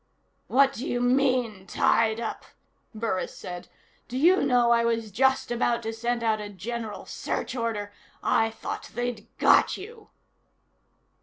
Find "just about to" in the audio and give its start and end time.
5.11-5.93